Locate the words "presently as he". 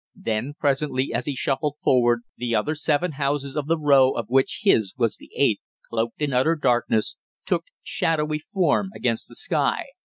0.59-1.35